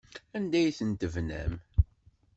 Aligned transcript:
Anda 0.37 0.57
ay 0.61 0.71
ten-tebnam? 0.77 1.53